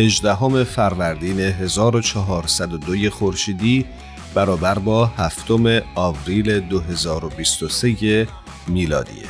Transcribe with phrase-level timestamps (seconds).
[0.00, 3.86] 18 فروردین 1402 خورشیدی
[4.34, 8.26] برابر با هفتم آوریل 2023
[8.68, 9.24] میلادیه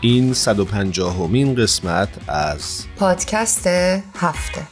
[0.00, 3.66] این 150 همین قسمت از پادکست
[4.14, 4.62] هفته.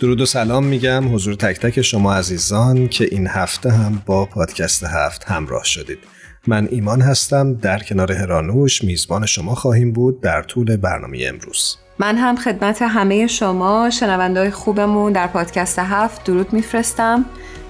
[0.00, 4.84] درود و سلام میگم حضور تک تک شما عزیزان که این هفته هم با پادکست
[4.84, 5.98] هفت همراه شدید.
[6.46, 11.76] من ایمان هستم در کنار هرانوش میزبان شما خواهیم بود در طول برنامه امروز.
[11.98, 17.24] من هم خدمت همه شما شنوندهای خوبمون در پادکست هفت درود میفرستم.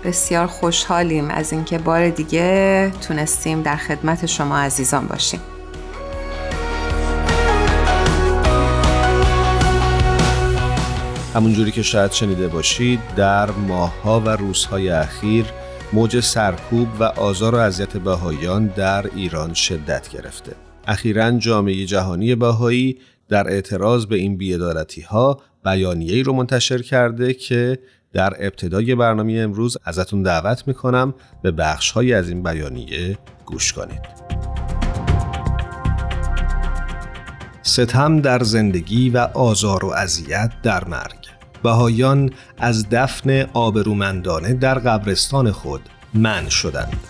[0.05, 5.41] بسیار خوشحالیم از اینکه بار دیگه تونستیم در خدمت شما عزیزان باشیم.
[11.35, 15.47] همونجوری که شاید شنیده باشید در ماهها و روزهای اخیر
[15.95, 20.53] موج سرکوب و آزار و اذیت بهاییان در ایران شدت گرفته.
[20.87, 27.79] اخیرا جامعه جهانی بهایی در اعتراض به این بیعدالتی ها بیانیه‌ای رو منتشر کرده که
[28.13, 34.03] در ابتدای برنامه امروز ازتون دعوت می‌کنم به بخش از این بیانیه گوش کنید.
[37.63, 41.22] ستم در زندگی و آزار و اذیت در مرگ
[41.63, 45.81] بهایان از دفن آبرومندانه در قبرستان خود
[46.15, 47.01] من شدند.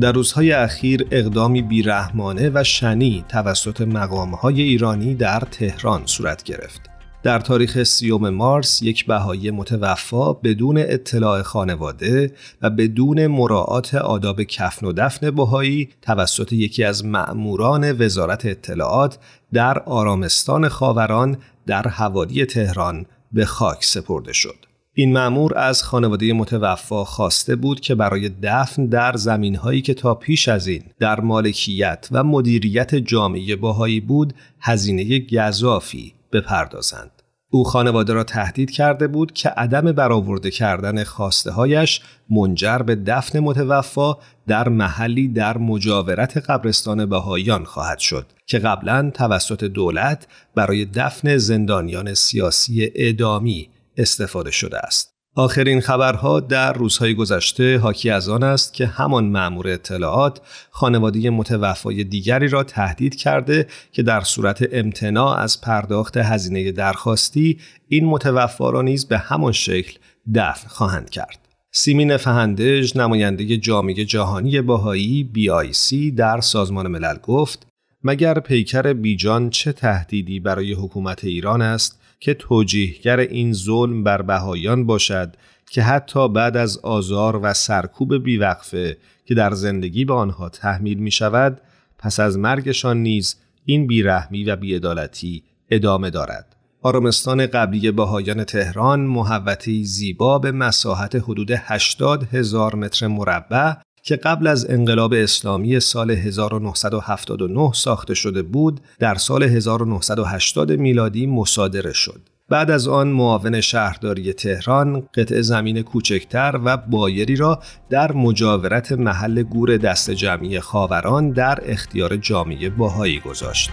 [0.00, 6.89] در روزهای اخیر اقدامی بیرحمانه و شنی توسط مقامهای ایرانی در تهران صورت گرفت.
[7.22, 12.32] در تاریخ سیوم مارس یک بهایی متوفا بدون اطلاع خانواده
[12.62, 19.18] و بدون مراعات آداب کفن و دفن بهایی توسط یکی از مأموران وزارت اطلاعات
[19.52, 21.36] در آرامستان خاوران
[21.66, 24.56] در حوالی تهران به خاک سپرده شد.
[24.94, 30.48] این مأمور از خانواده متوفا خواسته بود که برای دفن در زمینهایی که تا پیش
[30.48, 37.10] از این در مالکیت و مدیریت جامعه باهایی بود هزینه گذافی بپردازند.
[37.52, 43.40] او خانواده را تهدید کرده بود که عدم برآورده کردن خواسته هایش منجر به دفن
[43.40, 51.36] متوفا در محلی در مجاورت قبرستان بهاییان خواهد شد که قبلا توسط دولت برای دفن
[51.36, 55.19] زندانیان سیاسی اعدامی استفاده شده است.
[55.34, 62.04] آخرین خبرها در روزهای گذشته حاکی از آن است که همان مأمور اطلاعات خانواده متوفای
[62.04, 67.58] دیگری را تهدید کرده که در صورت امتناع از پرداخت هزینه درخواستی
[67.88, 69.98] این متوفا را نیز به همان شکل
[70.34, 71.38] دفن خواهند کرد.
[71.72, 77.66] سیمین فهندج نماینده جامعه جهانی باهایی BIC در سازمان ملل گفت
[78.04, 84.86] مگر پیکر بیجان چه تهدیدی برای حکومت ایران است که توجیهگر این ظلم بر بهایان
[84.86, 85.36] باشد
[85.70, 91.10] که حتی بعد از آزار و سرکوب بیوقفه که در زندگی به آنها تحمیل می
[91.10, 91.60] شود
[91.98, 96.56] پس از مرگشان نیز این بیرحمی و بیعدالتی ادامه دارد.
[96.82, 103.72] آرامستان قبلی بهایان تهران محوطه زیبا به مساحت حدود 80 هزار متر مربع
[104.02, 111.92] که قبل از انقلاب اسلامی سال 1979 ساخته شده بود در سال 1980 میلادی مصادره
[111.92, 112.20] شد.
[112.48, 119.42] بعد از آن معاون شهرداری تهران قطع زمین کوچکتر و بایری را در مجاورت محل
[119.42, 123.70] گور دست جمعی خاوران در اختیار جامعه باهایی گذاشت.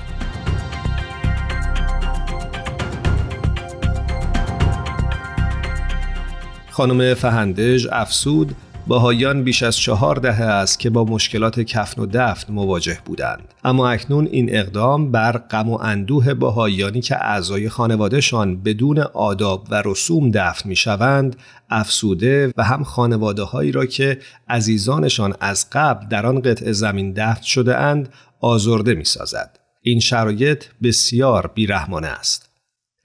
[6.70, 8.56] خانم فهندج افسود
[8.88, 13.90] بهایان بیش از چهار دهه است که با مشکلات کفن و دفن مواجه بودند اما
[13.90, 20.32] اکنون این اقدام بر غم و اندوه بهاییانی که اعضای خانوادهشان بدون آداب و رسوم
[20.32, 21.36] دفن می‌شوند
[21.70, 24.20] افسوده و هم خانواده هایی را که
[24.50, 28.10] عزیزانشان از قبل در آن قطع زمین دفن شده اند
[28.42, 29.60] آزرده می سازد.
[29.82, 32.47] این شرایط بسیار بیرحمانه است.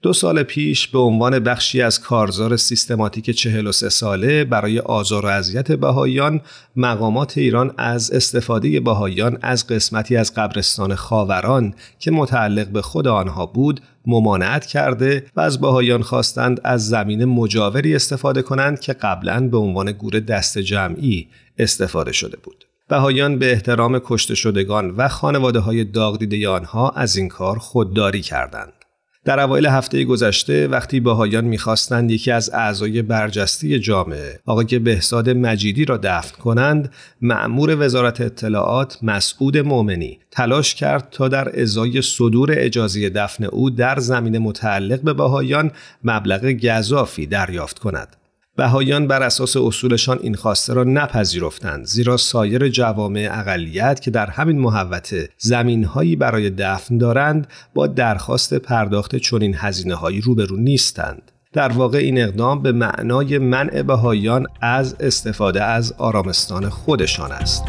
[0.03, 5.71] دو سال پیش به عنوان بخشی از کارزار سیستماتیک 43 ساله برای آزار و اذیت
[5.71, 6.41] بهاییان
[6.75, 13.45] مقامات ایران از استفاده بهاییان از قسمتی از قبرستان خاوران که متعلق به خود آنها
[13.45, 19.57] بود ممانعت کرده و از بهاییان خواستند از زمین مجاوری استفاده کنند که قبلا به
[19.57, 21.27] عنوان گور دست جمعی
[21.57, 22.65] استفاده شده بود.
[22.89, 28.21] بهایان به احترام کشته شدگان و خانواده های داغ دیده آنها از این کار خودداری
[28.21, 28.82] کردند.
[29.25, 35.85] در اوایل هفته گذشته وقتی بهایان می‌خواستند یکی از اعضای برجسته جامعه آقای بهزاد مجیدی
[35.85, 43.09] را دفن کنند مأمور وزارت اطلاعات مسعود مؤمنی تلاش کرد تا در ازای صدور اجازه
[43.09, 45.71] دفن او در زمین متعلق به بهایان
[46.03, 48.22] مبلغ گذافی دریافت کند.
[48.55, 54.59] بهایان بر اساس اصولشان این خواسته را نپذیرفتند زیرا سایر جوامع اقلیت که در همین
[54.59, 61.31] محوطه زمینهایی برای دفن دارند با درخواست پرداخت چنین هزینه هایی روبرو نیستند.
[61.53, 67.63] در واقع این اقدام به معنای منع بهایان از استفاده از آرامستان خودشان است.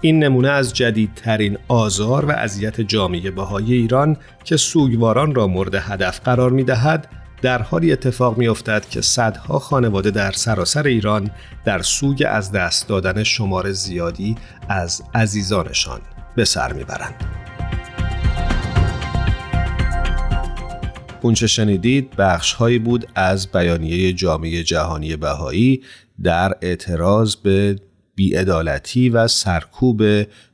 [0.00, 6.20] این نمونه از جدیدترین آزار و اذیت جامعه بهای ایران که سوگواران را مورد هدف
[6.20, 7.08] قرار می دهد
[7.42, 11.30] در حالی اتفاق می افتد که صدها خانواده در سراسر ایران
[11.64, 14.36] در سوگ از دست دادن شمار زیادی
[14.68, 16.00] از عزیزانشان
[16.36, 17.14] به سر می‌برند.
[21.22, 25.82] اونچه شنیدید بخش هایی بود از بیانیه جامعه جهانی بهایی
[26.22, 27.76] در اعتراض به
[28.14, 30.02] بیعدالتی و سرکوب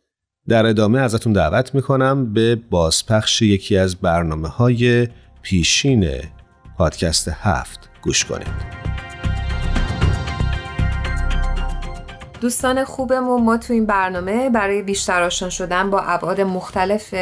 [0.49, 5.09] در ادامه ازتون دعوت می‌کنم به بازپخش یکی از برنامه های
[5.43, 6.11] پیشین
[6.79, 9.04] پادکست هفت گوش کنید.
[12.45, 17.15] دوستان خوبمون ما تو این برنامه برای بیشتر آشنا شدن با ابعاد مختلف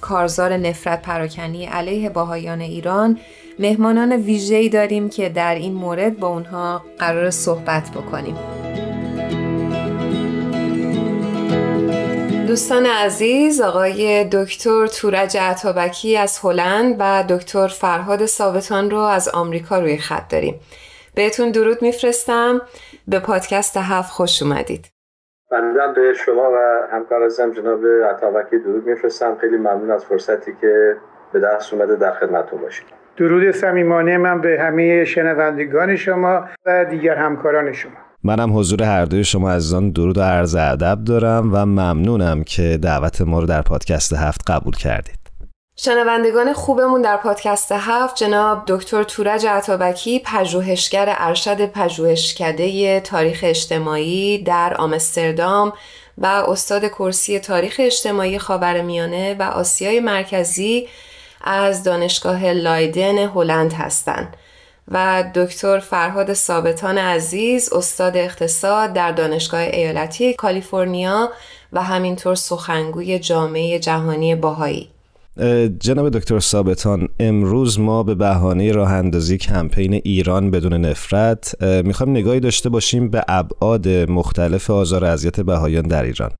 [0.00, 3.18] کارزار نفرت پراکنی علیه باهایان ایران
[3.58, 8.36] مهمانان ویژه‌ای داریم که در این مورد با اونها قرار صحبت بکنیم.
[12.46, 19.78] دوستان عزیز آقای دکتر تورج عطابکی از هلند و دکتر فرهاد ثابتان رو از آمریکا
[19.78, 20.60] روی خط داریم.
[21.14, 22.60] بهتون درود میفرستم
[23.08, 24.92] به پادکست هفت خوش اومدید.
[25.50, 29.36] بنده به شما و همکار ازم جناب عطابکی درود میفرستم.
[29.40, 30.96] خیلی ممنون از فرصتی که
[31.32, 32.86] به دست اومده در خدمتتون باشید.
[33.16, 37.92] درود صمیمانه من به همه شنوندگان شما و دیگر همکاران شما.
[38.24, 43.20] منم حضور هر دوی شما عزیزان درود و عرض ادب دارم و ممنونم که دعوت
[43.20, 45.21] ما رو در پادکست هفت قبول کردید.
[45.84, 54.74] شنوندگان خوبمون در پادکست هفت جناب دکتر تورج عطابکی پژوهشگر ارشد پژوهشکده تاریخ اجتماعی در
[54.74, 55.72] آمستردام
[56.18, 60.88] و استاد کرسی تاریخ اجتماعی خاورمیانه و آسیای مرکزی
[61.40, 64.36] از دانشگاه لایدن هلند هستند.
[64.88, 71.30] و دکتر فرهاد ثابتان عزیز استاد اقتصاد در دانشگاه ایالتی کالیفرنیا
[71.72, 74.92] و همینطور سخنگوی جامعه جهانی باهایی
[75.80, 82.40] جناب دکتر ثابتان امروز ما به بهانه راه اندازی کمپین ایران بدون نفرت می‌خوایم نگاهی
[82.40, 86.30] داشته باشیم به ابعاد مختلف آزار اذیت بهایان در ایران.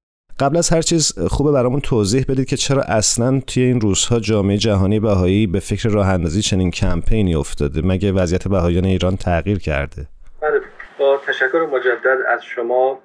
[0.40, 4.56] قبل از هر چیز خوبه برامون توضیح بدید که چرا اصلا توی این روزها جامعه
[4.56, 10.06] جهانی بهایی به فکر راه اندازی چنین کمپینی افتاده؟ مگه وضعیت بهایان ایران تغییر کرده؟
[10.42, 10.60] بله
[10.98, 12.98] با تشکر مجدد از شما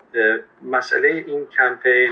[0.71, 2.09] مسئله این کمپین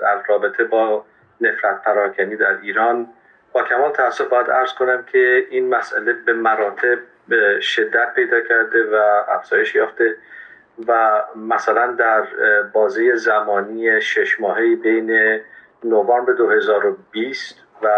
[0.00, 1.04] در رابطه با
[1.40, 3.08] نفرت پراکنی در ایران.
[3.52, 8.84] با کمال تاسف باید ارز کنم که این مسئله به مراتب به شدت پیدا کرده
[8.84, 10.16] و افزایش یافته
[10.86, 12.22] و مثلا در
[12.72, 15.40] بازه زمانی شش ماهه بین
[15.84, 17.88] نوامبر 2020 و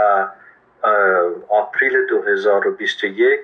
[1.49, 3.41] آپریل 2021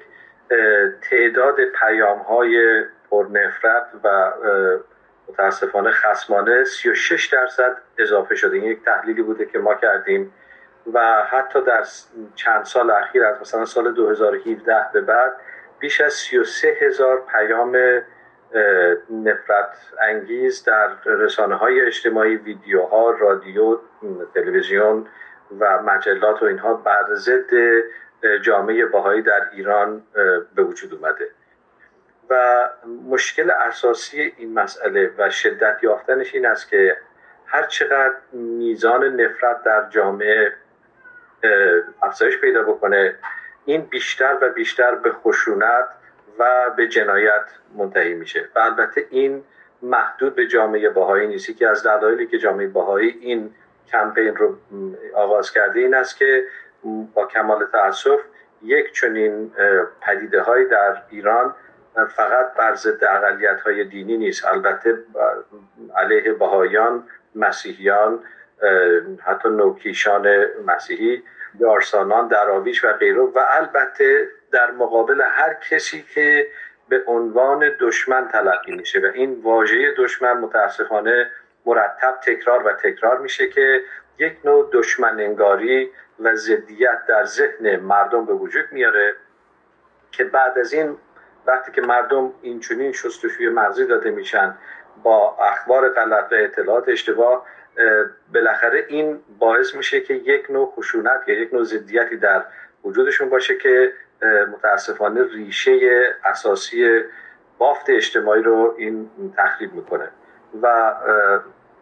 [1.10, 4.32] تعداد پیام های پرنفرت و
[5.28, 8.56] متاسفانه خسمانه 36 درصد اضافه شده.
[8.56, 10.32] این یک تحلیلی بوده که ما کردیم
[10.92, 11.85] و حتی در
[12.35, 15.32] چند سال اخیر از مثلا سال 2017 به بعد
[15.78, 17.76] بیش از 33 هزار پیام
[19.11, 23.78] نفرت انگیز در رسانه های اجتماعی ویدیوها رادیو
[24.35, 25.06] تلویزیون
[25.58, 27.50] و مجلات و اینها بر ضد
[28.42, 30.02] جامعه باهایی در ایران
[30.54, 31.28] به وجود اومده.
[32.30, 32.64] و
[33.08, 36.97] مشکل اساسی این مسئله و شدت یافتنش این است که
[37.47, 40.52] هر چقدر میزان نفرت در جامعه
[42.02, 43.14] افزایش پیدا بکنه
[43.64, 45.88] این بیشتر و بیشتر به خشونت
[46.38, 47.44] و به جنایت
[47.76, 48.49] منتهی میشه.
[48.54, 49.44] و البته این
[49.82, 51.56] محدود به جامعه باهایی نیست.
[51.56, 53.54] که از دلایلی که جامعه باهایی این
[53.92, 54.56] کمپین رو
[55.14, 56.44] آغاز کرده این است که
[57.14, 58.20] با کمال تاسف
[58.62, 59.52] یک چنین
[60.00, 61.54] پدیده های در ایران
[62.16, 64.45] فقط بر ضد اقلیت های دینی نیست.
[64.45, 64.99] البته
[65.97, 68.25] علیه بهایان مسیحیان
[69.25, 71.23] حتی نوکیشان مسیحی
[71.61, 73.21] یارسانان دراویش و غیره.
[73.21, 76.47] و البته در مقابل هر کسی که
[76.88, 79.00] به عنوان دشمن تلقی میشه.
[79.00, 81.30] و این واژه دشمن متاسفانه
[81.66, 83.83] مرتب تکرار و تکرار میشه که
[84.18, 85.90] یک نوع دشمن انگاری
[86.21, 89.16] و ضدیت در ذهن مردم به وجود میاره
[90.12, 90.97] که بعد از این
[91.48, 94.54] وقتی که مردم اینچنین شستشوی مغزی داده میشن
[95.02, 97.46] با اخبار غلط و اطلاعات اشتباه
[98.34, 102.44] بالاخره این باعث میشه که یک نوع خشونت یا یک نوع ضدیتی در
[102.84, 103.92] وجودشون باشه که
[104.52, 105.78] متاسفانه ریشه
[106.24, 107.02] اساسی
[107.58, 110.08] بافت اجتماعی رو این تخریب می‌کنه.
[110.62, 110.94] و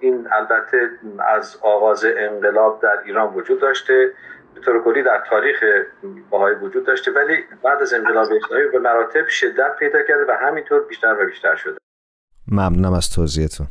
[0.01, 4.13] این البته از آغاز انقلاب در ایران وجود داشته.
[4.57, 5.57] به طور کلی در تاریخ
[6.31, 10.83] باهای وجود داشته ولی بعد از انقلاب اسلامی به مراتب شدت پیدا کرده و همینطور
[10.89, 11.79] بیشتر و بیشتر شده.
[12.49, 13.67] ممنونم از توضیحتون.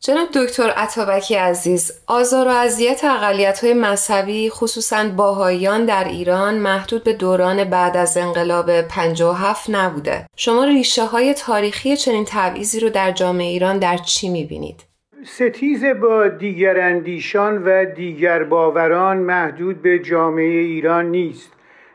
[0.00, 7.04] جناب دکتر عطابکی عزیز آزار و اذیت اقلیت های مذهبی خصوصا باهایان در ایران محدود
[7.04, 10.26] به دوران بعد از انقلاب 57 نبوده.
[10.36, 14.89] شما ریشه های تاریخی چنین تبعیضی رو در جامعه ایران در چی می‌بینید؟
[15.24, 21.52] ستیز با دیگر اندیشان و دیگر باوران محدود به جامعه ایران نیست.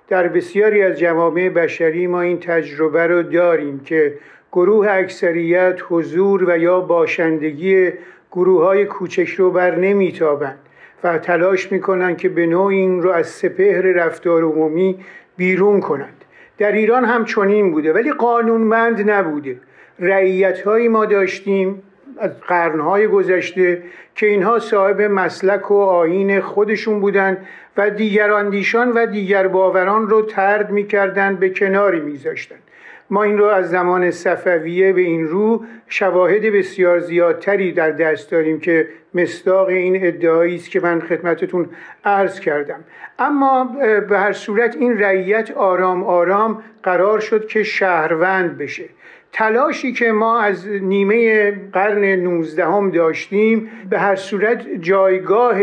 [0.07, 4.13] در بسیاری از جوامع بشری ما این تجربه رو داریم که
[4.51, 7.91] گروه اکثریت حضور و یا باشندگی
[8.31, 10.59] گروه های کوچک رو بر نمیتابند
[11.03, 14.99] و تلاش می‌کنند که به نوع این رو از سپهر رفتار عمومی
[15.37, 16.25] بیرون کنند.
[16.57, 19.59] در ایران هم چنین بوده ولی قانونمند نبوده.
[19.99, 21.83] رعیت ما داشتیم
[22.17, 23.83] از قرنهای گذشته
[24.15, 27.47] که اینها صاحب مسلک و آین خودشون بودند
[27.77, 32.64] و دیگر اندیشان و دیگر باوران رو ترد می‌کردند به کناری میذاشتند
[33.09, 38.59] ما این رو از زمان صفویه به این رو شواهد بسیار زیادتری در دست داریم
[38.59, 41.69] که مصداق این ادعایی است که من خدمتتون
[42.05, 42.83] عرض کردم.
[43.19, 43.75] اما
[44.09, 48.85] به هر صورت این رعیت آرام آرام قرار شد که شهروند بشه.
[49.31, 55.57] تلاشی که ما از نیمه قرن نوزدهم داشتیم به هر صورت جایگاه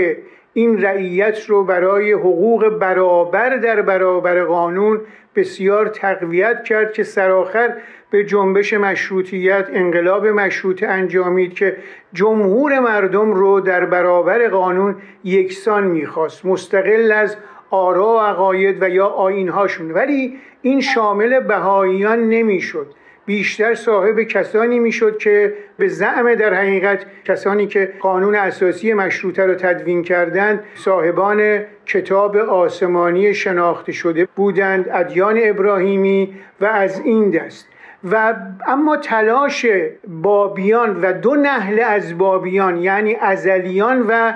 [0.55, 5.01] این رعیت رو برای حقوق برابر در برابر قانون
[5.37, 7.75] بسیار تقویت کرد که سرآخر
[8.11, 11.77] به جنبش مشروطیت انقلاب مشروط انجامید که
[12.13, 16.47] جمهور مردم رو در برابر قانون یکسان می‌خواست.
[16.47, 17.37] مستقل از
[17.71, 22.87] آرا و عقاید و یا آینهاشون ولی این شامل بهاییان نمی‌شد.
[23.27, 29.55] بیشتر صاحب کسانی می‌شد که به زعم در حقیقت کسانی که قانون اساسی مشروطه را
[29.55, 37.69] تدوین کردند صاحبان کتاب آسمانی شناخته شده بودند ادیان ابراهیمی و از این دست.
[38.11, 38.35] و
[38.67, 39.67] اما تلاش
[40.07, 44.33] بابیان و دو نهل از بابیان یعنی ازلیان و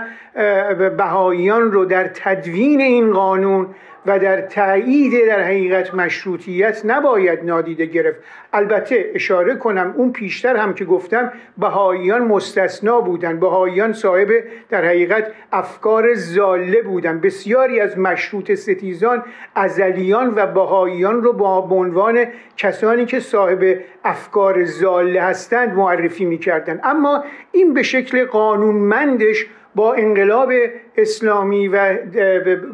[0.97, 3.66] بهاییان رو در تدوین این قانون
[4.06, 8.18] و در تایید در حقیقت مشروطیت نباید نادیده گرفت.
[8.52, 14.28] البته اشاره کنم اون پیشتر هم که گفتم بهاییان مستثنا بودن بهاییان صاحب
[14.68, 19.22] در حقیقت افکار زاله بودن بسیاری از مشروط ستیزان
[19.54, 22.25] ازلیان و بهاییان رو با عنوان
[22.56, 29.46] کسانی که صاحب افکار زاله هستند معرفی می‌کردن اما این به شکل قانونمندش
[29.76, 30.52] با انقلاب
[30.97, 31.97] اسلامی و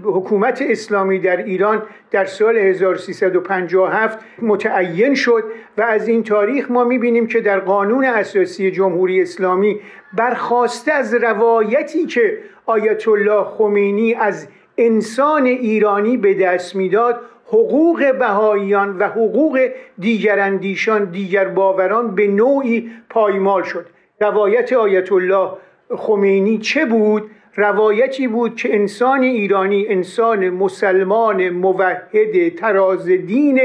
[0.04, 5.44] حکومت اسلامی در ایران در سال 1357 متعین شد
[5.78, 9.80] و از این تاریخ ما می‌بینیم که در قانون اساسی جمهوری اسلامی
[10.12, 18.99] برخواسته از روایتی که آیت الله خمینی از انسان ایرانی به دست می‌داد حقوق بهاییان
[18.99, 19.68] و حقوق
[19.99, 23.87] دیگر اندیشان دیگر باوران به نوعی پایمال شد.
[24.21, 25.50] روایت آیت الله
[25.96, 33.61] خمینی چه بود؟ روایتی بود که انسان ایرانی انسان مسلمان موحد تراز دین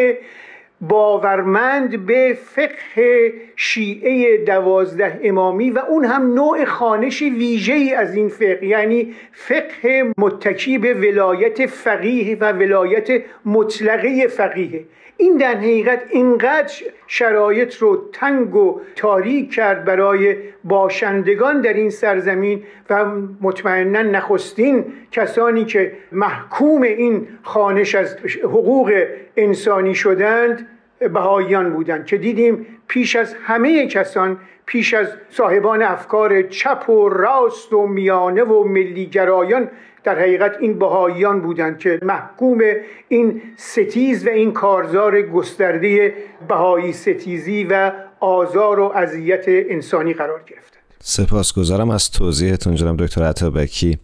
[0.82, 8.30] باورمند به فقه شیعه دوازده امامی و اون هم نوع خانش ویژه ای از این
[8.30, 14.84] فقه یعنی فقه متکی به ولایت فقیه و ولایت مطلقه فقیه.
[15.18, 16.74] این در حقیقت اینقدر
[17.08, 23.06] شرایط رو تنگ و تاریک کرد برای باشندگان در این سرزمین و
[23.42, 29.06] مطمئنا نخستین کسانی که محکوم این خانش از حقوق
[29.38, 30.68] انسانی شدند
[31.00, 37.74] بهاییان بودند که دیدیم پیش از همه کسان پیش از صاحبان افکار چپ و راست
[37.74, 39.70] و میانه و ملیگرایان
[40.08, 42.60] در حقیقت این بهاییان بودند که محکوم
[43.08, 46.14] این ستیز و این کارزار گسترده
[46.48, 53.98] بهایی ستیزی و آزار و اذیت انسانی قرار گرفتند سپاسگزارم از توضیحتون جناب دکتر عطابکی.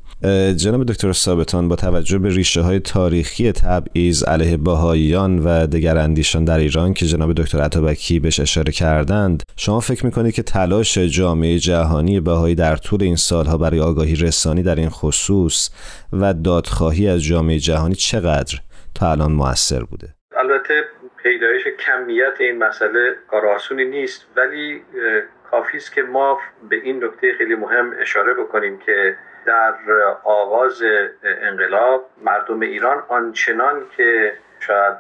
[0.56, 6.46] جناب دکتر ثابتان با توجه به ریشه های تاریخی تبعیض علیه باهاییان و دگر اندیشان
[6.46, 11.60] در ایران که جناب دکتر عطابکی بهش اشاره کردند شما فکر می‌کنید که تلاش جامعه
[11.60, 15.70] جهانی بهایی در طول این سالها برای آگاهی رسانی در این خصوص
[16.14, 18.60] و دادخواهی از جامعه جهانی چقدر
[18.96, 20.16] تا الان موثر بوده؟
[21.86, 24.86] کمیت این مسئله کار آسونی نیست ولی
[25.52, 29.74] کافی است که ما به این نکته خیلی مهم اشاره بکنیم که در
[30.24, 30.84] آغاز
[31.24, 34.96] انقلاب مردم ایران آنچنان که شاید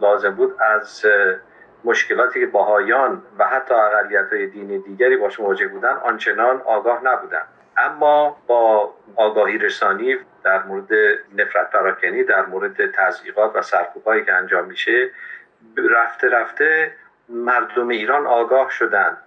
[0.00, 1.06] لازم بود از
[1.84, 7.42] مشکلاتی که باهایان و حتی اقلیت های دینی دیگری باش مواجه بودن آنچنان آگاه نبودن.
[7.76, 10.88] اما با آگاهی رسانی در مورد
[11.36, 15.10] نفرت پراکنی در مورد تضییقات و سرکوبهایی که انجام میشه
[15.76, 16.92] رفته رفته
[17.28, 19.18] مردم ایران آگاه شدند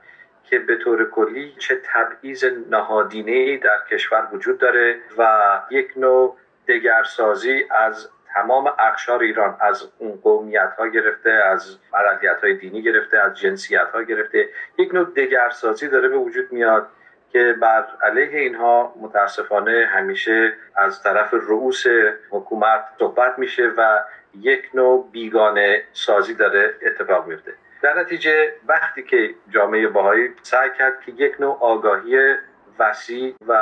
[0.43, 6.37] که به طور کلی چه تبعیض نهادینه در کشور وجود داره و یک نوع
[6.67, 13.17] دگرسازی از تمام اقشار ایران از اون قومیت ها گرفته از اقلیت های دینی گرفته
[13.17, 16.87] از جنسیت ها گرفته یک نوع دگرسازی داره به وجود میاد
[17.29, 21.83] که بر علیه اینها متاسفانه همیشه از طرف رؤوس
[22.29, 23.99] حکومت صحبت میشه و
[24.41, 27.53] یک نوع بیگانه سازی داره اتفاق میفته.
[27.81, 32.35] در نتیجه وقتی که جامعه باهایی سعی کرد که یک نوع آگاهی
[32.79, 33.53] وسیع و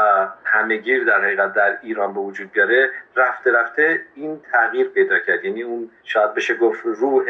[0.43, 5.45] همهگیر در حقیقت در ایران به وجود بیاره رفته رفته این تغییر پیدا کرد.
[5.45, 7.25] یعنی اون شاید بشه گفت روح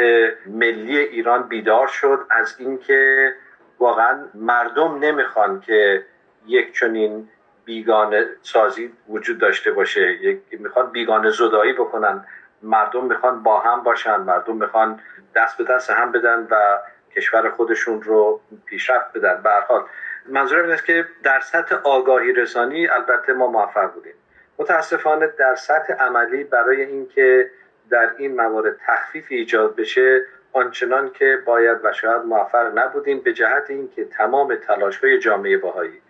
[0.45, 3.33] ملی ایران بیدار شد از اینکه
[3.79, 6.05] واقعا مردم نمی‌خوان که
[6.47, 7.29] یک چنین
[7.65, 10.01] بیگانه سازی وجود داشته باشه.
[10.01, 12.25] یک می‌خوان بیگانه زدایی بکنن.
[12.63, 14.99] مردم می‌خوان با هم باشن مردم می‌خوان
[15.35, 16.77] دست به دست هم بدن و
[17.15, 19.41] کشور خودشون رو پیشرفت بدن.
[19.43, 19.83] به حال
[20.25, 24.13] منظورم این است که در سطح آگاهی رسانی البته ما موفق بودیم.
[24.57, 27.51] متاسفانه در سطح عملی برای اینکه
[27.89, 33.69] در این موارد تخفیف ایجاد بشه آنچنان که باید و شاید موفق نبودیم به جهت
[33.69, 36.01] اینکه تمام تلاش های جامعه باهایی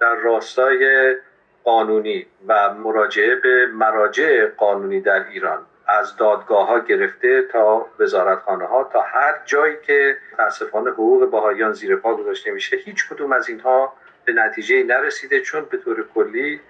[0.00, 1.16] در راستای
[1.64, 8.84] قانونی و مراجعه به مراجع قانونی در ایران از دادگاه ها گرفته تا وزارتخانه ها
[8.92, 13.92] تا هر جایی که متاسفانه حقوق باهایان زیر پا گذاشته میشه هیچ کدوم از اینها
[14.24, 16.60] به نتیجه نرسیده چون به طور کلی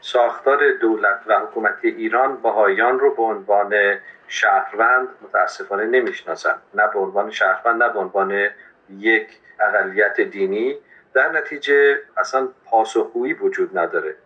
[0.00, 3.74] ساختار دولت و حکومتی ایران باهایان رو به عنوان
[4.28, 6.58] شهروند متاسفانه نمی‌شناسن.
[6.74, 8.48] نه به عنوان شهروند نه به عنوان
[8.98, 9.28] یک
[9.60, 10.78] اقلیت دینی.
[11.14, 14.16] در نتیجه اصلا پاسخگویی وجود نداره.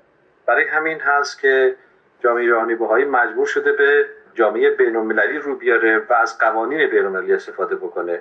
[0.46, 1.76] برای همین هست که
[2.20, 7.76] جامعه جهانی بهایی مجبور شده به جامعه بینالمللی رو بیاره و از قوانین بینالمللی استفاده
[7.76, 8.20] بکنه.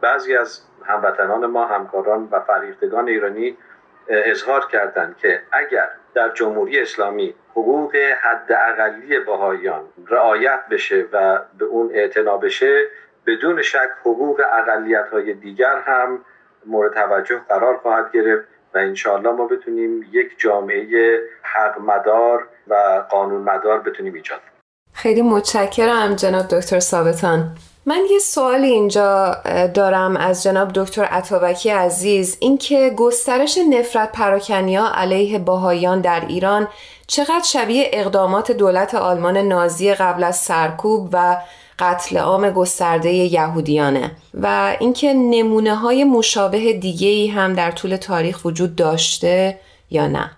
[0.00, 3.56] بعضی از هموطنان ما همکاران و فریختگان ایرانی
[4.08, 11.90] اظهار کردند که اگر در جمهوری اسلامی حقوق حداقلی بهاییان رعایت بشه و به اون
[11.92, 12.86] اعتنا بشه
[13.26, 16.24] بدون شک حقوق اقلیت های دیگر هم
[16.66, 22.74] مورد توجه قرار خواهد گرفت و انشاءالله ما بتونیم یک جامعه حق مدار و
[23.10, 24.40] قانون مدار بتونیم ایجاد
[24.98, 27.56] خیلی متشکرم جناب دکتر ثابتان.
[27.86, 29.36] من یه سوال اینجا
[29.74, 32.36] دارم از جناب دکتر عطابکی عزیز.
[32.40, 36.68] اینکه گسترش نفرت پراکنیا علیه باهایان در ایران
[37.06, 41.36] چقدر شبیه اقدامات دولت آلمان نازی قبل از سرکوب و
[41.78, 48.44] قتل عام گسترده یهودیانه و اینکه نمونه های مشابه دیگه ای هم در طول تاریخ
[48.44, 49.58] وجود داشته
[49.90, 50.37] یا نه؟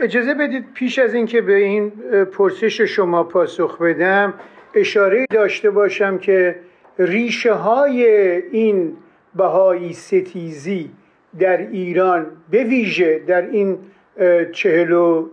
[0.00, 1.90] اجازه بدید پیش از اینکه به این
[2.32, 4.34] پرسش شما پاسخ بدم
[4.74, 6.56] اشاره داشته باشم که
[6.98, 8.06] ریشه های
[8.50, 8.96] این
[9.34, 10.90] بهایی ستیزی
[11.38, 13.78] در ایران به ویژه در این
[14.52, 15.28] چهل و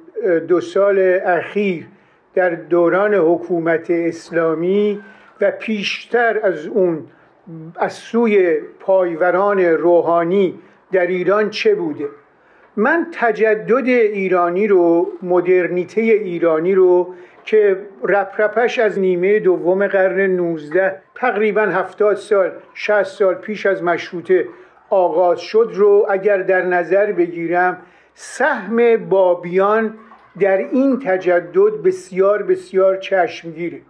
[0.48, 1.86] دو سال اخیر
[2.34, 5.02] در دوران حکومت اسلامی
[5.42, 7.04] و پیشتر از اون
[7.76, 10.60] از سوی پایوران روحانی
[10.92, 12.06] در ایران چه بوده؟
[12.78, 17.14] من تجدد ایرانی رو مدرنیته ایرانی رو
[17.46, 24.48] که رپرپش از نیمه دوم قرن 19 تقریبا 70 سال 60 سال پیش از مشروطه
[24.90, 27.82] آغاز شد رو اگر در نظر بگیرم
[28.14, 29.98] سهم بابیان
[30.40, 33.82] در این تجدد بسیار بسیار چشمگیره.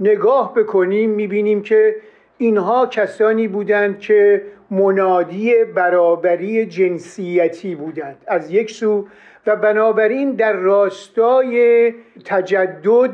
[0.00, 1.96] نگاه بکنیم می‌بینیم که
[2.38, 8.16] اینها کسانی بودند که منادی برابری جنسیتی بودند.
[8.26, 9.06] از یک سو
[9.46, 11.94] و بنابراین در راستای
[12.24, 13.10] تجدد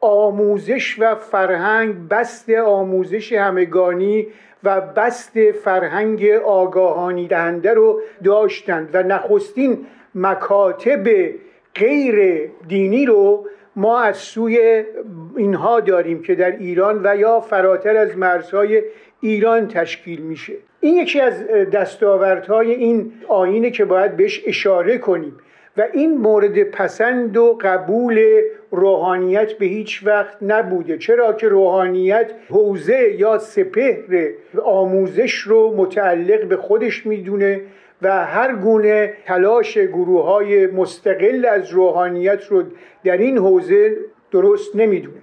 [0.00, 4.26] آموزش و فرهنگ بست آموزش همگانی
[4.64, 11.08] و بست فرهنگ آگاهانی دهنده رو داشتند و نخستین مکاتب
[11.74, 14.84] غیر دینی رو ما از سوی
[15.36, 18.82] اینها داریم که در ایران و یا فراتر از مرزهای
[19.20, 20.52] ایران تشکیل میشه.
[20.80, 25.36] این یکی از دستاوردهای این آینه که باید بهش اشاره کنیم
[25.76, 30.98] و این مورد پسند و قبول روحانیت به هیچ وقت نبوده.
[30.98, 34.28] چرا که روحانیت حوزه یا سپهر
[34.64, 37.60] آموزش رو متعلق به خودش می‌دونه
[38.04, 42.62] و هر گونه تلاش گروه های مستقل از روحانیت رو
[43.04, 43.96] در این حوزه
[44.30, 45.22] درست نمی‌دونه.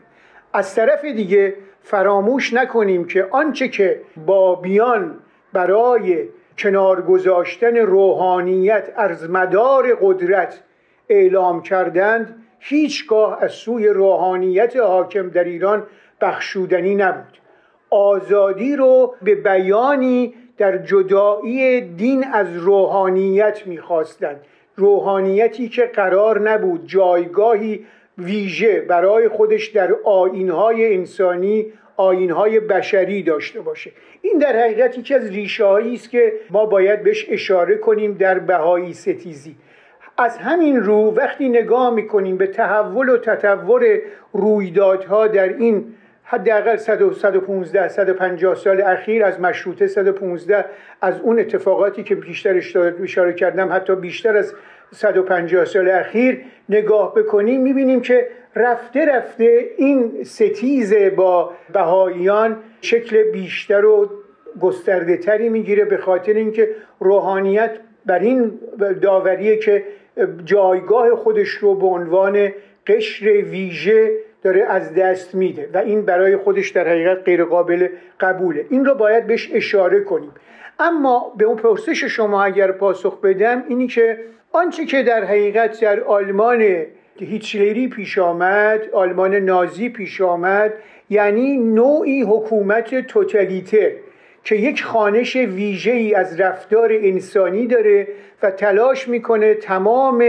[0.54, 5.20] از طرف دیگه فراموش نکنیم که آنچه که بابیان
[5.54, 10.62] برای کنار گذاشتن روحانیت از مدار قدرت
[11.10, 15.84] اعلام کردند هیچگاه از سوی روحانیت حاکم در ایران
[16.22, 17.38] بخشودنی نبود.
[17.90, 24.40] آزادی رو به بیانی در جدایی دین از روحانیت می‌خواستند.
[24.76, 27.86] روحانیتی که قرار نبود جایگاهی
[28.18, 31.66] ویژه برای خودش در آینهای انسانی
[31.98, 33.92] آینهای بشری داشته باشه.
[34.22, 38.94] این در حقیقت یکی از ریشه است که ما باید بهش اشاره کنیم در بهایی
[38.94, 39.56] ستیزی.
[40.18, 44.00] از همین رو وقتی نگاه می‌کنیم به تحول و تطور
[44.34, 45.94] رویدادها در این
[46.32, 50.66] حداقل 115 150 سال اخیر از مشروطه 115
[51.02, 52.62] از اون اتفاقاتی که بیشتر
[53.04, 54.54] اشاره کردم حتی بیشتر از
[54.92, 63.86] 150 سال اخیر نگاه بکنیم می‌بینیم که رفته رفته این ستیز با بهاییان شکل بیشتر
[63.86, 64.10] و
[64.62, 67.72] گسترده تری می‌گیره به خاطر اینکه روحانیت
[68.06, 68.60] بر این
[69.02, 69.84] داوریه که
[70.46, 72.52] جایگاه خودش رو به عنوان
[72.88, 74.12] قشر ویژه
[74.44, 77.88] داره از دست میده و این برای خودش در حقیقت غیر قابل
[78.20, 78.66] قبوله.
[78.70, 80.32] این رو باید بهش اشاره کنیم.
[80.80, 84.20] اما به اون پرسش شما اگر پاسخ بدم اینی که
[84.52, 86.86] آنچه که در حقیقت در آلمان
[87.20, 90.74] هیتلری پیش آمد آلمان نازی پیش آمد
[91.10, 93.96] یعنی نوعی حکومت توتالیته
[94.44, 98.08] که یک خانش ویژه ای از رفتار انسانی داره
[98.44, 100.24] و تلاش می‌کنه تمام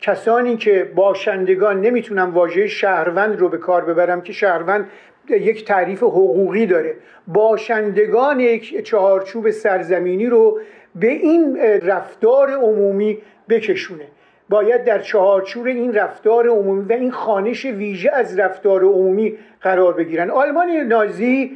[0.00, 4.90] کسانی که باشندگان نمی‌تونم واژه شهروند رو به کار ببرم که شهروند
[5.28, 6.94] یک تعریف حقوقی داره.
[7.26, 10.60] باشندگان یک چهارچوب سرزمینی رو
[10.94, 14.04] به این رفتار عمومی بکشونه.
[14.48, 20.30] باید در چهارچوب این رفتار عمومی و این خانش ویژه از رفتار عمومی قرار بگیرن.
[20.30, 21.50] آلمان نازی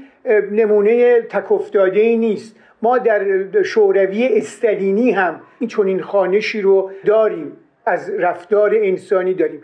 [0.53, 2.57] نمونه تکفتاده ای نیست.
[2.83, 7.53] ما در شوروی استالینی هم این چنین خانشی رو داریم.
[7.91, 9.63] از رفتار انسانی داریم.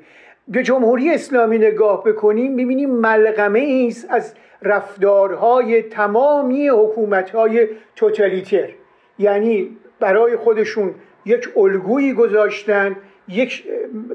[0.49, 8.69] به جمهوری اسلامی نگاه بکنیم می‌بینیم ملغمه است از رفتارهای تمامی حکومتهای توتالیتر.
[9.19, 12.97] یعنی برای خودشون یک الگویی گذاشتن
[13.29, 13.65] یک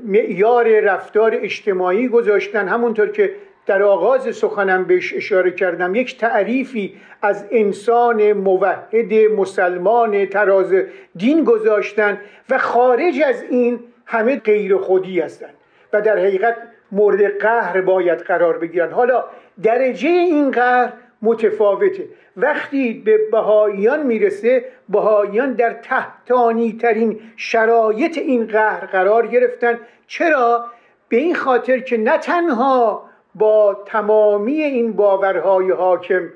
[0.05, 2.67] معیار رفتار اجتماعی گذاشتن.
[2.67, 3.31] همونطور که
[3.65, 10.73] در آغاز سخنم بهش اشاره کردم یک تعریفی از انسان موحد مسلمان تراز
[11.15, 12.17] دین گذاشتن
[12.49, 13.79] و خارج از این
[14.11, 15.53] همه غیر خودی هستند
[15.93, 16.55] و در حقیقت
[16.91, 18.91] مورد قهر باید قرار بگیرن.
[18.91, 19.25] حالا
[19.63, 22.05] درجه این قهر متفاوته.
[22.37, 29.79] وقتی به بهاییان می‌رسه بهاییان در تحتانی ترین شرایط این قهر قرار گرفتن.
[30.07, 30.65] چرا؟
[31.09, 36.29] به این خاطر که نه تنها با تمامی این باورهای حاکم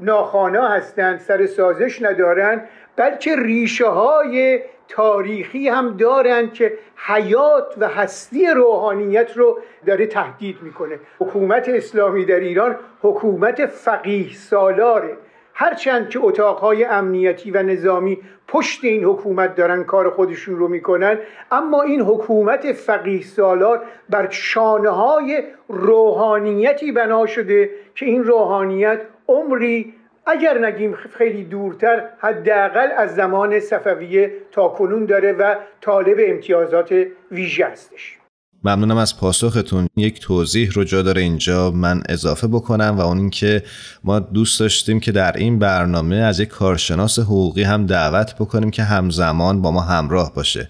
[0.00, 8.46] ناخانا هستند سر سازش ندارند بلکه ریشه های تاریخی هم دارند که حیات و هستی
[8.46, 10.98] روحانیت رو داره تهدید می‌کنه.
[11.18, 15.16] حکومت اسلامی در ایران حکومت فقیه سالاره.
[15.54, 21.18] هرچند که اتاقهای امنیتی و نظامی پشت این حکومت دارن کار خودشون رو می‌کنن
[21.50, 29.94] اما این حکومت فقیه سالار بر شانه های روحانیتی بنا شده که این روحانیت عمری
[30.26, 37.66] اگر نگیم خیلی دورتر حداقل از زمان صفویه تا کنون داره و طالب امتیازات ویژه
[37.66, 38.19] هستش.
[38.64, 39.88] ممنونم از پاسختون.
[39.96, 43.62] یک توضیح رو جا داره اینجا من اضافه بکنم و اون اینکه
[44.04, 48.82] ما دوست داشتیم که در این برنامه از یک کارشناس حقوقی هم دعوت بکنیم که
[48.82, 50.68] همزمان با ما همراه باشه.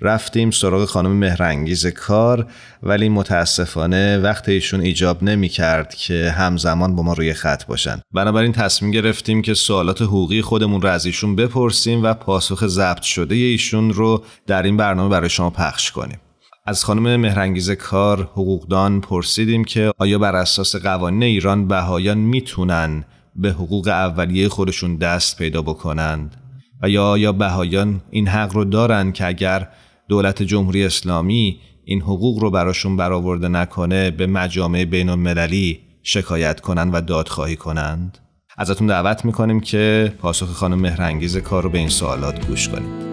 [0.00, 2.46] رفتیم سراغ خانم مهرنگیز کار
[2.82, 8.00] ولی متاسفانه وقت ایشون ایجاب نمی کرد که همزمان با ما روی خط باشن.
[8.12, 13.34] بنابراین تصمیم گرفتیم که سوالات حقوقی خودمون رو از ایشون بپرسیم و پاسخ ضبط شده
[13.34, 16.18] ایشون رو در این برنامه برای شما پخش کنیم.
[16.64, 23.04] از خانم مهرنگیز کار حقوقدان پرسیدیم که آیا بر اساس قوانین ایران بهایان می‌تونن
[23.36, 26.36] به حقوق اولیه خودشون دست پیدا بکنند؟
[26.82, 29.68] و یا آیا بهایان این حق رو دارن که اگر
[30.08, 36.94] دولت جمهوری اسلامی این حقوق رو براشون برآورده نکنه به مجامع بین المللی شکایت کنند
[36.94, 38.18] و دادخواهی کنند؟
[38.58, 43.11] ازتون دعوت می‌کنیم که پاسخ خانم مهرنگیز کار رو به این سوالات گوش کنید.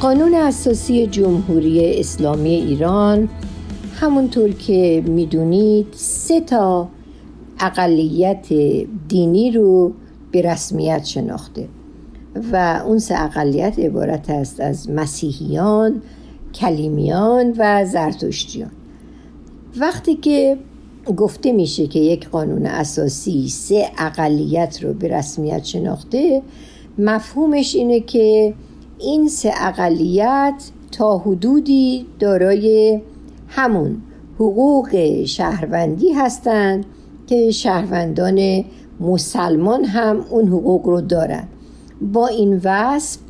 [0.00, 3.28] قانون اساسی جمهوری اسلامی ایران
[3.94, 6.88] همونطور که می‌دونید سه تا
[7.60, 8.46] اقلیت
[9.08, 9.92] دینی رو
[10.32, 11.68] به رسمیت شناخته
[12.52, 16.02] و اون سه اقلیت عبارت است از مسیحیان،
[16.54, 18.70] کلیمیان و زرتشتیان.
[19.76, 20.58] وقتی که
[21.16, 26.42] گفته میشه که یک قانون اساسی سه اقلیت رو به رسمیت شناخته
[26.98, 28.54] مفهومش اینه که
[28.98, 33.00] این سه اقلیت تا حدودی دارای
[33.48, 33.96] همون.
[34.34, 36.86] حقوق شهروندی هستند
[37.26, 38.64] که شهروندان
[39.00, 41.44] مسلمان هم اون حقوق رو دارن.
[42.12, 43.20] با این وصف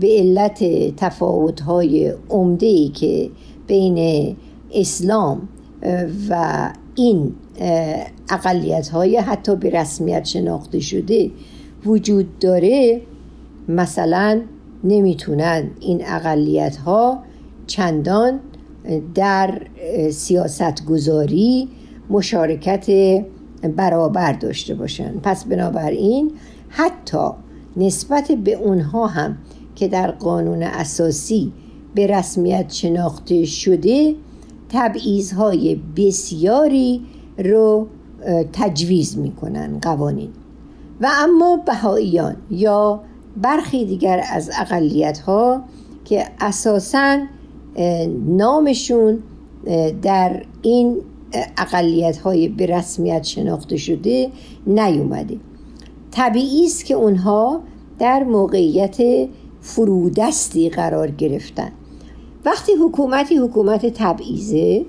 [0.00, 0.64] به علت
[0.96, 3.30] تفاوت‌های عمده‌ای که
[3.66, 4.36] بین
[4.74, 5.48] اسلام
[6.28, 7.34] و این
[8.30, 11.30] اقلیت های حتی به رسمیت شناخته شده
[11.86, 13.00] وجود داره
[13.68, 14.40] مثلا
[14.84, 17.22] نمی‌تونن این اقلیت ها
[17.66, 18.40] چندان
[19.14, 19.60] در
[20.10, 21.68] سیاست گذاری
[22.10, 22.86] مشارکت
[23.76, 25.12] برابر داشته باشن.
[25.22, 26.32] پس بنابراین
[26.68, 27.28] حتی
[27.76, 29.38] نسبت به اونها هم
[29.76, 31.52] که در قانون اساسی
[31.94, 34.14] به رسمیت شناخته شده
[34.68, 37.02] تبعیضهای بسیاری
[37.38, 37.86] رو
[38.52, 40.30] تجویز می‌کنن قوانین.
[41.00, 43.00] و اما بهاییان یا
[43.36, 45.62] برخی دیگر از اقلیت ها
[46.04, 47.18] که اساسا
[48.26, 49.18] نامشون
[50.02, 50.96] در این
[51.58, 54.30] اقلیت های به رسمیت شناخته شده
[54.66, 55.36] نیومده.
[56.10, 57.60] طبیعی است که اونها
[57.98, 59.28] در موقعیت
[59.60, 61.72] فرودستی قرار گرفتن.
[62.44, 64.84] وقتی حکومتی حکومت تبعیزه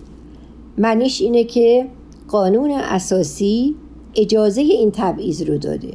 [0.77, 1.87] معنیش اینه که
[2.27, 3.75] قانون اساسی
[4.15, 5.93] اجازه این تبعیض رو داده.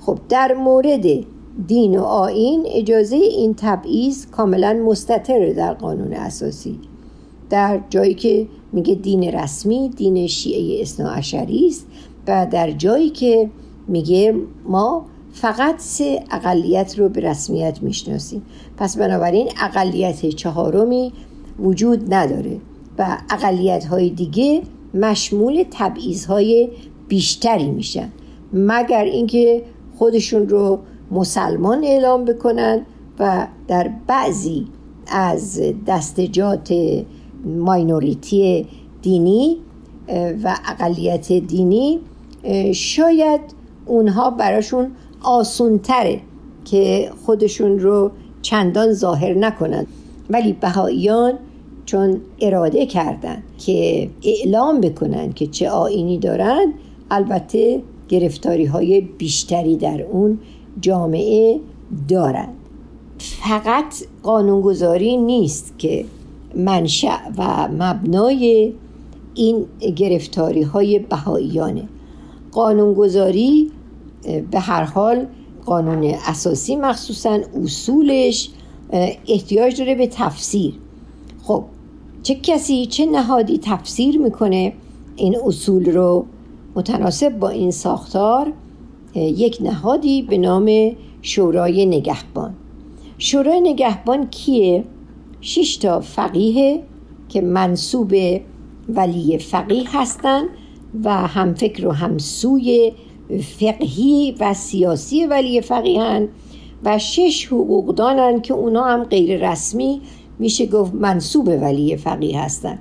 [0.00, 1.06] خب در مورد
[1.66, 6.78] دین و آین اجازه این تبعیض کاملا مستطره در قانون اساسی.
[7.50, 11.86] در جایی که میگه دین رسمی دین شیعه اثناعشری است
[12.26, 13.50] و در جایی که
[13.88, 18.42] میگه ما فقط سه اقلیت رو به رسمیت می‌شناسیم.
[18.76, 21.12] پس بنابراین اقلیت چهارمی
[21.58, 22.60] وجود نداره
[22.98, 24.62] و اقلیت های دیگه
[24.94, 26.68] مشمول تبعیض های
[27.08, 28.08] بیشتری میشن.
[28.52, 29.62] مگر اینکه
[29.98, 30.78] خودشون رو
[31.10, 32.82] مسلمان اعلام بکنن
[33.18, 34.66] و در بعضی
[35.06, 36.74] از دستجات
[37.44, 38.66] ماینوریتی
[39.02, 39.56] دینی
[40.44, 42.00] و اقلیت دینی
[42.74, 43.40] شاید
[43.86, 44.90] اونها براشون
[45.22, 46.20] آسونتره
[46.64, 48.10] که خودشون رو
[48.42, 49.86] چندان ظاهر نکنند
[50.30, 51.32] ولی بهاییان
[51.86, 56.72] چون اراده کردن که اعلام بکنن که چه آینی دارن
[57.10, 60.38] البته گرفتاری های بیشتری در اون
[60.80, 61.60] جامعه
[62.08, 62.54] دارند.
[63.18, 66.04] فقط قانونگذاری نیست که
[66.54, 68.72] منشأ و مبنای
[69.34, 69.64] این
[69.96, 71.88] گرفتاری های بهاییانه.
[72.52, 73.70] قانونگذاری
[74.50, 75.26] به هر حال
[75.66, 78.50] قانون اساسی مخصوصا اصولش
[79.26, 80.74] احتیاج داره به تفسیر.
[81.42, 81.64] خب
[82.22, 84.72] چه کسی چه نهادی تفسیر می‌کنه
[85.16, 86.24] این اصول رو
[86.74, 88.52] متناسب با این ساختار؟
[89.18, 92.54] یک نهادی به نام شورای نگهبان
[93.18, 94.84] شورای نگهبان کیه؟
[95.40, 96.82] شش تا فقیه
[97.28, 98.14] که منصوب
[98.88, 100.48] ولی فقیه هستند
[101.04, 102.92] و هم فکر و همسوی
[103.58, 106.28] فقهی و سیاسی ولی فقیهن
[106.84, 110.00] و شش حقوقدانن که اونا هم غیر رسمی
[110.38, 112.78] میشه گفت منصوب ولی فقیه هستن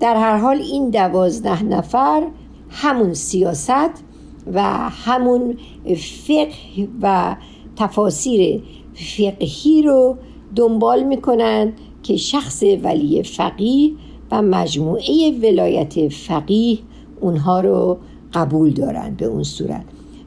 [0.00, 2.22] در هر حال این دوازده نفر
[2.70, 4.04] همون سیاست
[4.52, 5.56] و همون
[5.96, 7.36] فقه و
[7.76, 8.62] تفاسیر
[8.94, 10.16] فقهی رو
[10.56, 13.92] دنبال می‌کنن که شخص ولی فقیه
[14.30, 16.78] و مجموعه ولایت فقیه
[17.20, 17.98] اونها رو
[18.32, 19.84] قبول دارن به اون صورت.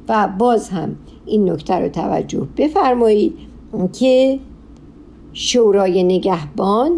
[0.10, 3.34] و باز هم این نکته رو توجه بفرمایید
[4.00, 4.40] که
[5.34, 6.92] شورای نگهبان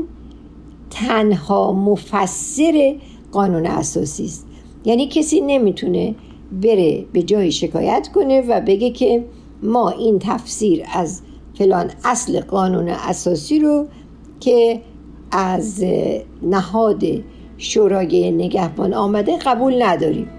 [0.89, 2.95] تنها مفسر
[3.31, 4.47] قانون اساسی است.
[4.85, 6.15] یعنی کسی نمی‌تونه
[6.51, 9.25] بره به جای شکایت کنه و بگه که
[9.63, 11.21] ما این تفسیر از
[11.57, 13.87] فلان اصل قانون اساسی رو
[14.39, 14.81] که
[15.31, 15.83] از
[16.41, 17.03] نهاد
[17.57, 20.29] شورای نگهبان آمده قبول نداریم.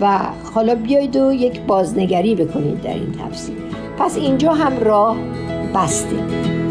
[0.00, 0.18] و
[0.54, 3.56] حالا بیاید و یک بازنگری بکنید در این تفسیر.
[3.98, 5.16] پس اینجا هم راه
[5.74, 6.63] بسته.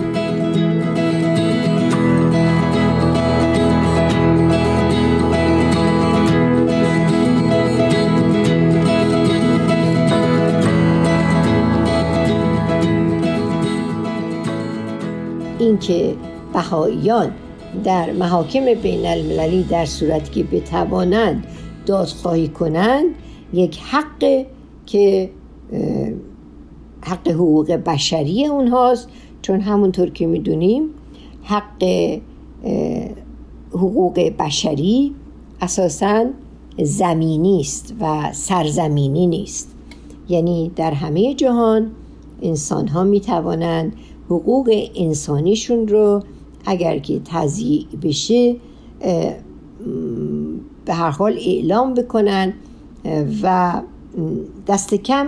[15.63, 16.15] اینکه
[16.53, 17.31] بهاییان
[17.83, 21.47] در محاکم بین المللی در صورتی که بتوانند
[21.85, 23.05] دادخواهی کنند
[23.53, 24.45] یک حق
[24.85, 25.29] که
[27.01, 29.09] حق حقوق بشری اونهاست
[29.41, 30.83] چون همونطور که می‌دونیم
[31.43, 31.83] حق
[33.71, 35.15] حقوق بشری
[35.61, 36.25] اساسا
[36.83, 39.75] زمینی است و سرزمینی نیست.
[40.29, 41.91] یعنی در همه جهان
[42.41, 43.95] انسان ها می توانند
[44.29, 46.23] حقوق انسانیشون رو
[46.65, 48.55] اگر که تضییع بشه
[50.85, 52.53] به هر حال اعلام بکنن
[53.43, 53.81] و
[54.67, 55.27] دست کم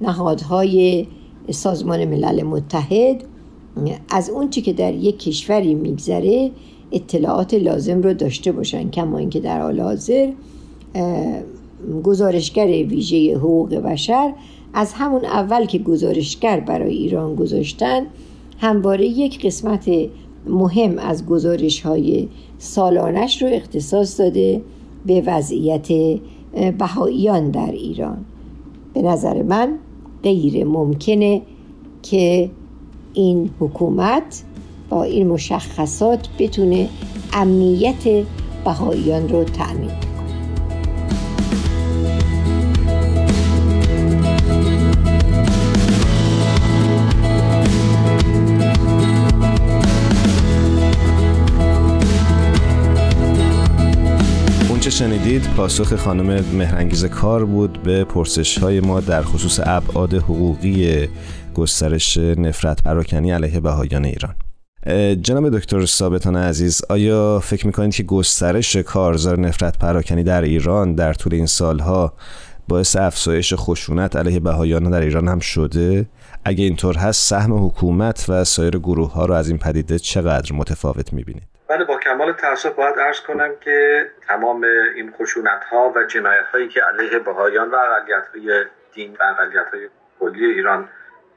[0.00, 1.06] نهادهای
[1.50, 3.24] سازمان ملل متحد
[4.08, 6.50] از اون چی که در یک کشوری میگذره
[6.92, 10.32] اطلاعات لازم رو داشته باشن کما اینکه در حال حاضر
[12.04, 14.32] گزارشگر ویژه حقوق بشر
[14.74, 18.06] از همون اول که گزارشگر برای ایران گذاشتن
[18.58, 19.90] همواره یک قسمت
[20.46, 24.62] مهم از گزارش های سالانش رو اختصاص داده
[25.06, 25.88] به وضعیت
[26.78, 28.24] بهاییان در ایران.
[28.94, 29.78] به نظر من
[30.22, 31.42] غیر ممکنه
[32.02, 32.50] که
[33.14, 34.42] این حکومت
[34.88, 36.88] با این مشخصات بتونه
[37.32, 38.24] امنیت
[38.64, 40.15] بهاییان رو تأمین
[54.98, 61.08] شنیدید پاسخ خانم مهرنگیز کار بود به پرسش های ما در خصوص ابعاد حقوقی
[61.54, 64.34] گسترش نفرت پراکنی علیه بهایان ایران.
[65.22, 71.12] جناب دکتر ثابتان عزیز آیا فکر می‌کنید که گسترش کارزار نفرت پراکنی در ایران در
[71.12, 72.12] طول این سالها
[72.68, 76.06] باعث افزایش خشونت علیه بهایان در ایران هم شده؟
[76.44, 81.12] اگه اینطور هست سهم حکومت و سایر گروه ها رو از این پدیده چقدر متفاوت
[81.12, 86.46] می‌بینید؟ بله با کمال تاسف باید ارز کنم که تمام این خشونت ها و جنایت
[86.46, 89.88] هایی که علیه بهایان و اقلیت های دین و اقلیت های
[90.20, 90.88] کلی ایران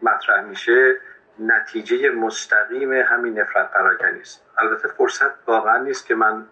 [0.01, 0.97] مطرح میشه
[1.39, 4.45] نتیجه مستقیم همین نفرت پراکنی است.
[4.57, 6.45] البته فرصت واقعا نیست که من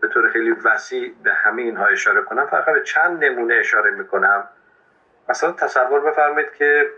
[0.00, 4.48] به طور خیلی وسیع به همه اینها اشاره کنم فقط به چند نمونه اشاره می‌کنم.
[5.28, 6.90] مثلا تصور بفرمایید که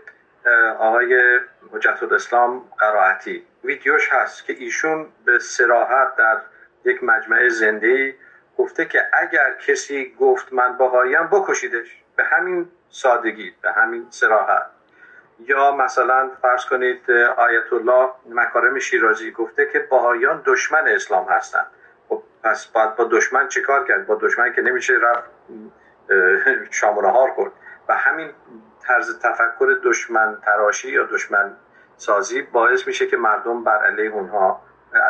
[0.79, 1.39] آقای
[1.73, 3.45] حجت الاسلام قرائتی.
[3.63, 6.37] ویدیوش هست که ایشون به سراحت در
[6.85, 8.15] یک مجمع زنده
[8.57, 14.65] گفته که اگر کسی گفت من باهایم بکشیدش به همین سادگی به همین سراحت
[15.39, 21.67] یا مثلا فرض کنید آیت الله مکارم شیرازی گفته که باهایان دشمن اسلام هستند.
[22.09, 25.29] خب پس باید با دشمن چیکار کرد؟ با دشمن که نمیشه رفت
[26.71, 27.51] شام و نهار کرد
[27.87, 28.31] و همین
[28.83, 31.55] طرز تفکر دشمن تراشی یا دشمن
[32.05, 34.61] سازی باعث میشه که مردم بر علیه اونها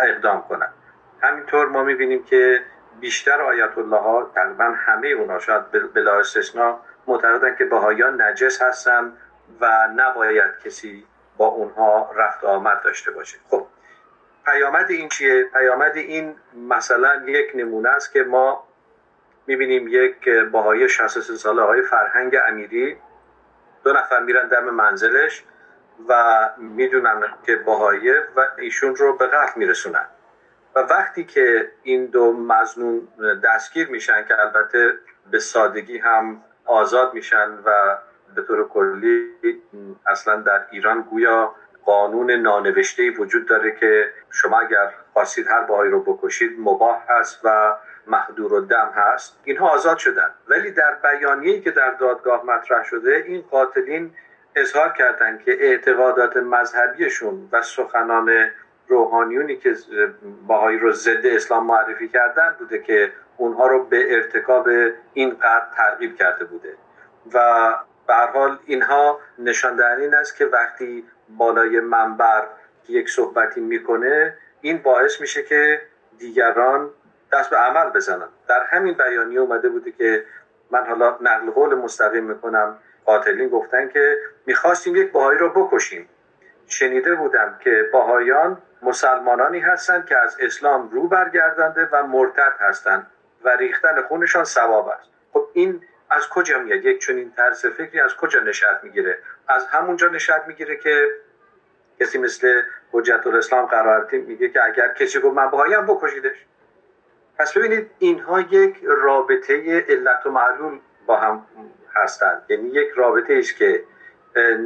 [0.04, 0.74] اقدام کنند
[1.22, 2.64] همینطور ما می‌بینیم که
[3.00, 9.14] بیشتر آیت الله ها تقریبا همه اونها شاید بلا استثنا معتقدن که بهایان نجس هستن
[9.62, 11.06] و نباید کسی
[11.38, 13.38] با اونها رفت آمد داشته باشه.
[13.50, 13.68] خب
[14.46, 16.36] پیامد این چیه؟ پیامد این
[16.68, 18.68] مثلا یک نمونه است که ما
[19.48, 22.98] می‌بینیم یک باهای 63 ساله های فرهنگ امیری
[23.84, 25.44] دو نفر میرن دم منزلش.
[26.08, 30.06] و می‌دونن که باهایه و ایشون رو به قتل میرسونن.
[30.76, 33.08] و وقتی که این دو مزنون
[33.44, 34.94] دستگیر میشن که البته
[35.32, 37.98] به سادگی هم آزاد میشن و
[38.36, 39.32] به طور کلی
[40.08, 46.04] اصلا در ایران گویا قانون نانوشته وجود داره که شما اگر خواستید هر باهایی رو
[46.04, 47.76] بکشید مباه هست و
[48.08, 49.40] محدور و دم هست.
[49.44, 50.32] اینها آزاد شدن.
[50.48, 54.16] ولی در بیانیه‌ای که در دادگاه مطرح شده این قاتلین
[54.56, 58.52] اظهار کردند که اعتقادات مذهبیشون و سخنان
[58.88, 59.76] روحانیونی که
[60.48, 64.70] باهایی رو ضد اسلام معرفی کردن بوده که اونها رو به ارتکاب
[65.14, 66.74] این قتل ترغیب کرده بوده.
[67.34, 67.74] و
[68.08, 72.48] به حال اینها نشان این است که وقتی بالای منبر
[72.90, 75.82] یک صحبتی می‌کنه این باعث میشه که
[76.18, 76.90] دیگران
[77.34, 78.28] دست به عمل بزنن.
[78.48, 80.26] در همین بیانیه اومده بوده که
[80.72, 86.10] من حالا نقل قول مستقیم می‌کنم قاتلین گفتن که می‌خواستیم یک باهایی رو بکشیم.
[86.68, 93.08] شنیده بودم که باهایان مسلمانانی هستند که از اسلام رو برگردنده و مرتد هستند
[93.44, 95.10] و ریختن خونشان ثواب است.
[95.34, 100.08] خب این از کجا میاد؟ یک چنین طرز فکری از کجا نشأت می‌گیره؟ از همونجا
[100.08, 101.08] نشأت می‌گیره که
[102.00, 106.46] کسی مثل حجت الاسلام قرارتی میگه که اگر کسی گفت من باهایم بکشیدش.
[107.38, 111.46] پس ببینید اینها یک رابطه علت و معلول با هم
[111.96, 112.42] هستند.
[112.50, 113.84] یعنی یک رابطه است که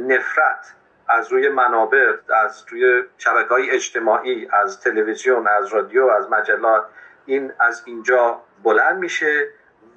[0.08, 0.74] نفرت
[1.08, 2.12] از روی منابع
[2.44, 6.84] از روی شبکه های اجتماعی از تلویزیون از رادیو از مجلات
[7.26, 9.48] این از اینجا بلند میشه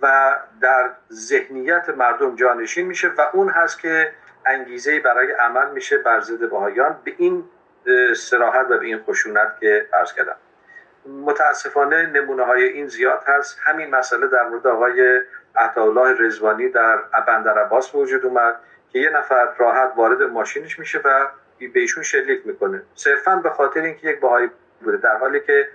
[0.02, 4.14] و در ذهنیت مردم جانشین میشه و اون هست که
[4.46, 7.44] انگیزه برای عمل میشه بر ضد بهایان به این
[8.16, 10.36] سراحت و به این خشونت که عرض کردم.
[11.06, 13.60] متاسفانه نمونه های این زیاد هست.
[13.64, 15.22] همین مسئله در مورد آقای
[15.56, 16.98] عطاالله رزوانی در
[17.28, 18.56] بندر عباس وجود اومد
[18.90, 21.28] که یه نفر راحت وارد ماشینش میشه و
[21.74, 22.82] به شلیک می‌کنه.
[22.96, 24.50] صرفا به خاطر اینکه یک باهایی
[24.82, 24.98] بوده.
[24.98, 25.68] در حالی که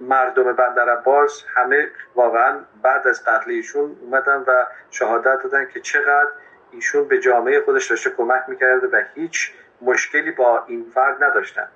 [0.00, 6.28] مردم بندر عباس همه واقعا بعد از قتل ایشون اومدن و شهادت دادن که چقدر
[6.72, 11.68] ایشون به جامعه خودش داشته کمک می‌کرده و هیچ مشکلی با این فرد نداشتن.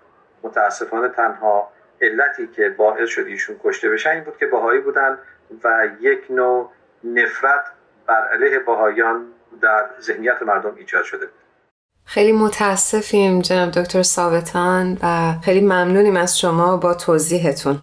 [0.42, 5.18] متاسفانه تنها علتی که باعث شد ایشون کشته بشن این بود که باهایی بودن
[5.64, 6.72] و یک نوع
[7.04, 7.64] نفرت
[8.06, 9.26] بر علیه باهایان
[9.62, 11.28] در ذهنیت مردم ایجاد شده
[12.04, 17.82] خیلی متاسفیم جناب دکتر ثابتان و خیلی ممنونیم از شما با توضیحتون.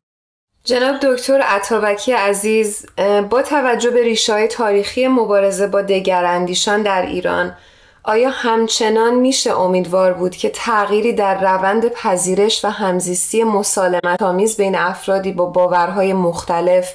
[0.64, 2.86] جناب دکتر عطابکی عزیز
[3.30, 7.56] با توجه به ریشای تاریخی مبارزه با دگراندیشان در ایران
[8.04, 14.76] آیا همچنان میشه امیدوار بود که تغییری در روند پذیرش و همزیستی مسالمت آمیز بین
[14.76, 16.94] افرادی با باورهای مختلف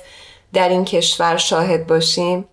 [0.53, 2.49] در این کشور شاهد باشیم؟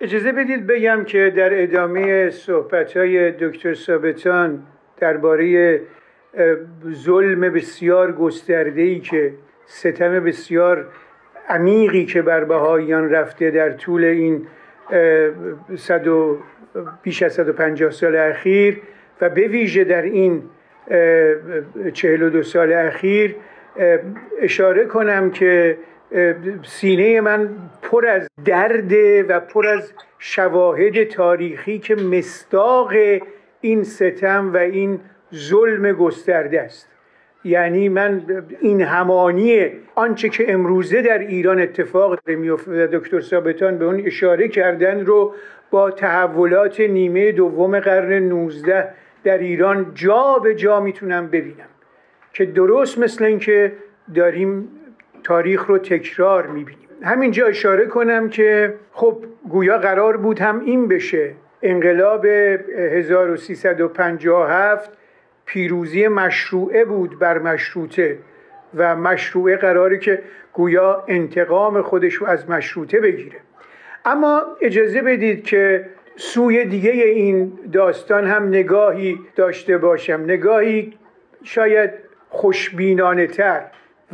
[0.00, 4.66] اجازه بدید بگم که در ادامه صحبت های دکتر ثابتان
[4.96, 5.80] درباره
[6.92, 9.34] ظلم بسیار گسترده که
[9.66, 10.86] ستم بسیار
[11.48, 14.46] عمیقی که بر بهاییان رفته در طول این
[15.76, 16.38] صد و
[17.02, 18.80] بیش از 150 سال اخیر
[19.20, 20.42] و به ویژه در این
[21.92, 23.36] 42 سال اخیر
[24.40, 25.78] اشاره کنم که
[26.64, 27.48] سینه من
[27.82, 28.92] پر از درد
[29.28, 32.92] و پر از شواهد تاریخی که مستاق
[33.60, 35.00] این ستم و این
[35.34, 36.88] ظلم گسترده است.
[37.44, 38.22] یعنی من
[38.60, 45.04] این همانی آنچه که امروزه در ایران اتفاق میفته دکتر ثابتان به اون اشاره کردن
[45.04, 45.34] رو
[45.70, 48.88] با تحولات نیمه دوم قرن 19
[49.24, 51.68] در ایران جا به جا می‌تونم ببینم
[52.32, 53.72] که درست مثل اینکه
[54.14, 54.68] داریم
[55.24, 56.88] تاریخ رو تکرار می‌بینیم.
[57.02, 61.32] همینجا اشاره کنم که خب گویا قرار بود هم این بشه.
[61.62, 64.90] انقلاب 1357
[65.44, 68.18] پیروزی مشروعه بود بر مشروطه
[68.74, 73.36] و مشروعه قراره که گویا انتقام خودش رو از مشروطه بگیره.
[74.04, 75.86] اما اجازه بدید که
[76.16, 80.24] سوی دیگه این داستان هم نگاهی داشته باشم.
[80.26, 80.92] نگاهی
[81.42, 81.90] شاید
[82.28, 83.62] خوشبینانه تر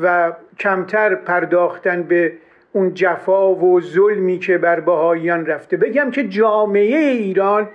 [0.02, 2.32] و کمتر پرداختن به
[2.72, 5.76] اون جفا و ظلمی که بر بهاییان رفته.
[5.76, 7.68] بگم که جامعه ایران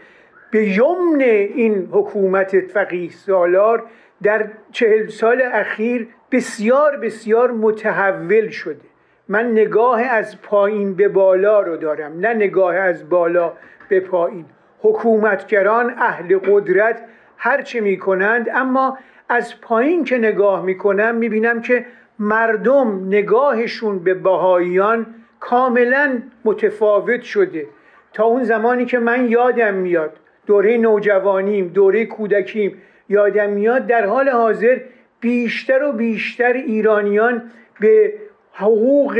[0.51, 3.84] به یمن این حکومت فقیه سالار
[4.23, 8.82] در چهل سال اخیر بسیار بسیار متحول شده.
[9.28, 13.53] من نگاه از پایین به بالا رو دارم نه نگاه از بالا
[13.89, 14.45] به پایین.
[14.80, 17.01] حکومتگران اهل قدرت
[17.38, 18.97] هرچه می کنند اما
[19.30, 21.86] از پایین که نگاه می کنم می بینم که
[22.20, 25.05] مردم نگاهشون به بهاییان
[25.39, 27.68] کاملا متفاوت شده.
[28.13, 30.11] تا اون زمانی که من یادم میاد
[30.45, 34.80] دوره نوجوانیم دوره کودکیم یادم میاد در حال حاضر
[35.20, 38.13] بیشتر و بیشتر ایرانیان به
[38.53, 39.20] حقوق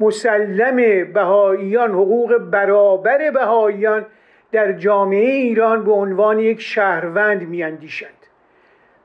[0.00, 0.76] مسلم
[1.12, 4.06] بهاییان حقوق برابر بهاییان
[4.52, 8.15] در جامعه ایران به عنوان یک شهروند میاندیشند.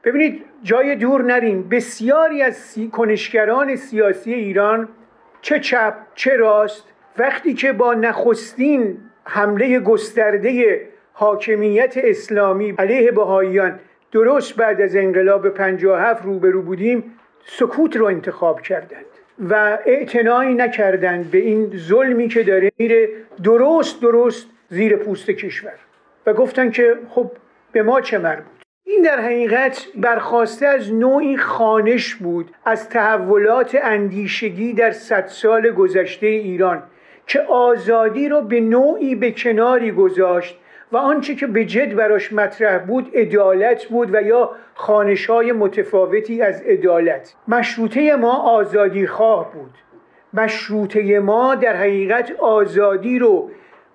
[0.03, 2.87] ببینید جای دور نریم بسیاری از سی...
[2.87, 4.89] کنشگران سیاسی ایران
[5.41, 6.87] چه چپ چه راست
[7.17, 10.81] وقتی که با نخستین حمله گسترده
[11.13, 13.79] حاکمیت اسلامی علیه بهاییان
[14.11, 17.13] درست بعد از انقلاب 57 روبرو بودیم
[17.45, 19.05] سکوت رو انتخاب کردند
[19.49, 23.09] و اعتنایی نکردند به این ظلمی که داره میره
[23.43, 25.73] درست درست زیر پوست کشور.
[26.25, 27.31] و گفتن که خب
[27.71, 34.73] به ما چه مربوط؟ این در حقیقت برخواسته از نوعی خانش بود از تحولات اندیشگی
[34.73, 36.83] در صد سال گذشته ایران
[37.27, 40.57] که آزادی رو به نوعی به کناری گذاشت
[40.91, 46.41] و آنچه که به جد براش مطرح بود عدالت بود و یا خانش های متفاوتی
[46.41, 47.35] از عدالت.
[47.47, 49.73] مشروطه ما آزادی خواه بود.
[50.33, 53.51] مشروطه ما در حقیقت آزادی رو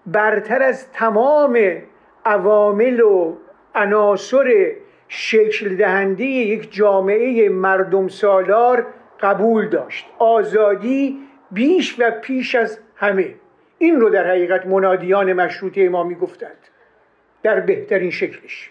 [0.07, 1.59] برتر از تمام
[2.25, 3.37] عوامل و
[3.77, 4.73] عناصر
[5.09, 8.87] شکل دهنده یک جامعه مردم سالار
[9.21, 10.07] قبول داشت.
[10.19, 11.19] آزادی
[11.51, 13.35] بیش و پیش از همه.
[13.79, 16.57] این رو در حقیقت منادیان مشروطه ما می‌گفتند.
[17.43, 18.71] در بهترین شکلش.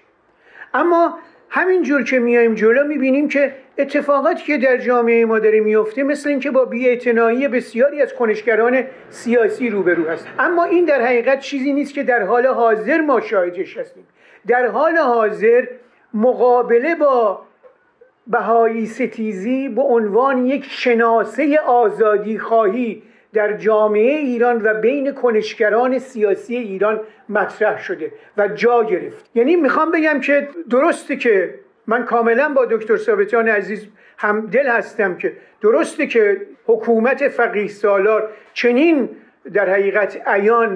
[0.73, 6.29] اما همینجور که میایم جلو می‌بینیم که اتفاقاتی که در جامعه ما داره میفته مثل
[6.29, 11.93] اینکه با بیاعتنایی بسیاری از کنشگران سیاسی روبرو هست اما این در حقیقت چیزی نیست
[11.93, 14.07] که در حال حاضر ما شاهدش هستیم.
[14.47, 15.67] در حال حاضر
[16.13, 17.41] مقابله با
[18.27, 26.55] بهایی ستیزی به عنوان یک شناسه آزادی خواهی در جامعه ایران و بین کنشگران سیاسی
[26.55, 29.29] ایران مطرح شده و جا گرفت.
[29.35, 31.53] یعنی می‌خوام بگم که درسته که
[31.87, 33.87] من کاملا با دکتر ثابتان عزیز
[34.17, 39.09] هم دل هستم که درسته که حکومت فقیه سالار چنین
[39.53, 40.17] در حقیقت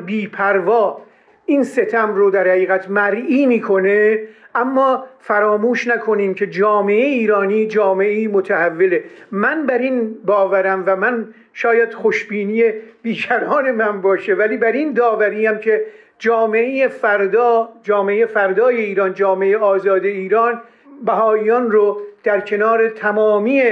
[0.06, 1.02] بی پروا
[1.50, 4.20] این ستم رو در حقیقت مرئی می‌کنه
[4.56, 9.04] اما فراموش نکنیم که جامعه ایرانی جامعه متحوله.
[9.32, 12.64] من بر این باورم و من شاید خوشبینی
[13.02, 15.86] بیکران من باشه ولی بر این داوریم که
[16.20, 20.62] جامعه فردا جامعه فردای ایران جامعه آزاد ایران
[21.06, 23.64] بهاییان رو در کنار تمامی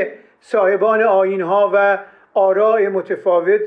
[0.41, 1.97] صاحبان آینها و
[2.34, 3.61] آراء متفاوت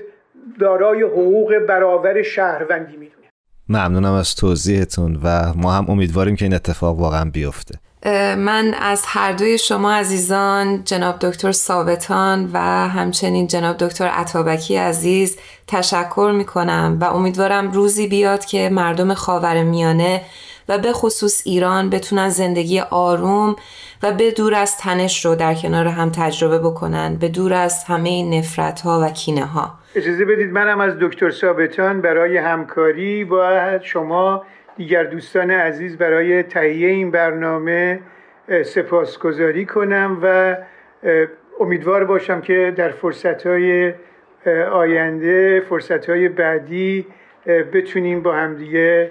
[0.60, 3.19] دارای حقوق برابر شهروندی می‌دونه.
[3.70, 7.78] ممنونم از توضیحتون و ما هم امیدواریم که این اتفاق واقعا بیفته.
[8.36, 12.58] من از هر دوی شما عزیزان جناب دکتر ثابتان و
[12.88, 19.62] همچنین جناب دکتر عطابکی عزیز تشکر می کنم و امیدوارم روزی بیاد که مردم خاور
[19.62, 20.22] میانه
[20.68, 23.56] و به خصوص ایران بتونن زندگی آروم
[24.02, 28.22] و به دور از تنش رو در کنار هم تجربه بکنن به دور از همه
[28.22, 34.44] نفرت ها و کینه ها اجازه بدید منم از دکتر ثابتان برای همکاری با شما
[34.76, 38.00] دیگر دوستان عزیز برای تهیه این برنامه
[38.64, 40.56] سپاسگزاری کنم و
[41.60, 43.94] امیدوار باشم که در فرصتهای
[44.72, 47.06] آینده فرصتهای بعدی
[47.46, 49.10] بتونیم با همدیگه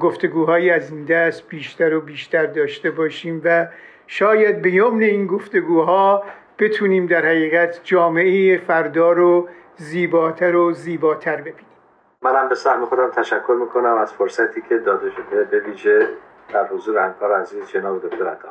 [0.00, 3.66] گفتگوهایی از این دست بیشتر و بیشتر داشته باشیم و
[4.06, 6.24] شاید به یمن این گفتگوها
[6.58, 9.48] بتونیم در حقیقت جامعه فردا رو
[9.78, 11.76] زیباتر و زیباتر ببینیم.
[12.22, 16.08] منم به سهم خودم تشکر می‌کنم از فرصتی که داده شده به ویژه
[16.54, 18.48] در حضور همکار عزیز جناب دکتر عطا.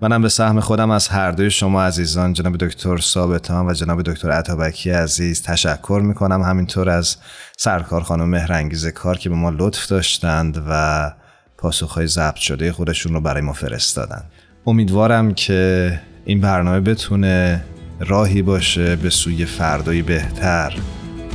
[0.00, 4.30] منم به سهم خودم از هر دوی شما عزیزان جناب دکتر ثابتان و جناب دکتر
[4.30, 6.42] عطابکی عزیز تشکر می‌کنم.
[6.42, 7.16] همینطور از
[7.56, 11.10] سرکار خانم مهرنگیز کار که به ما لطف داشتند و
[11.58, 14.22] پاسخهای ضبط شده خودشون رو برای ما فرستادن
[14.66, 15.92] امیدوارم که
[16.24, 17.64] این برنامه بتونه
[18.00, 20.76] راهی باشه به سوی فردایی بهتر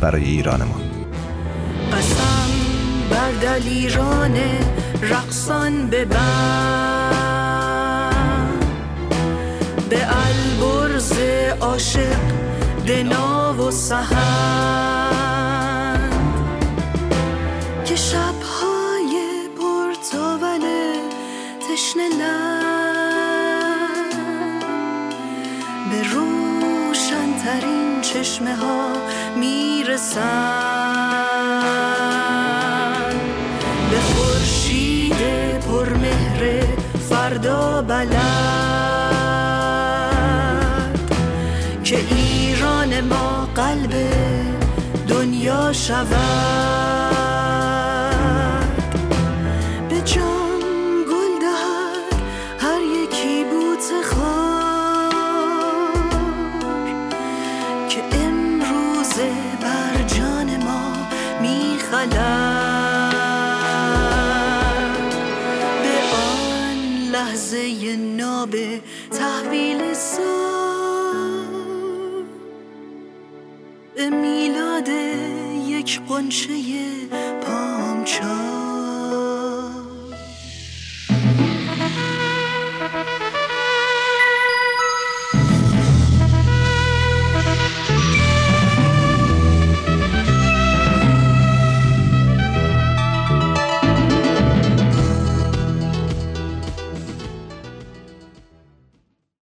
[0.02, 0.82] برای ایران ما.
[1.92, 2.50] قسم
[3.10, 4.36] بر دلیران
[5.02, 6.26] رقصان ببند
[9.90, 11.14] به البرز
[11.62, 12.20] عاشق
[12.88, 15.35] دنا و سهند
[45.88, 46.95] שווה